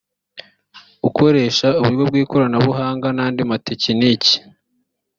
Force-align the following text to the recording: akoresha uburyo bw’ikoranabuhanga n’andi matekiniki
akoresha 1.07 1.67
uburyo 1.79 2.03
bw’ikoranabuhanga 2.09 3.07
n’andi 3.15 3.41
matekiniki 3.51 4.35